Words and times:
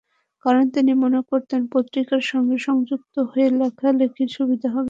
কারণ, 0.45 0.63
তিনি 0.75 0.91
মনে 1.03 1.19
করতেন 1.29 1.61
পত্রিকার 1.73 2.21
সঙ্গে 2.31 2.57
সংযুক্ত 2.67 3.15
হলে 3.29 3.45
লেখালেখির 3.59 4.29
সুবিধা 4.37 4.67
হবে। 4.67 4.79